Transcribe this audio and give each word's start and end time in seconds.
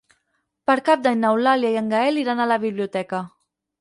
Per 0.69 0.75
Cap 0.87 1.03
d'Any 1.03 1.21
n'Eulàlia 1.25 1.73
i 1.75 1.79
en 1.83 1.93
Gaël 1.93 2.21
iran 2.25 2.41
a 2.41 2.49
la 2.53 2.59
biblioteca. 2.67 3.21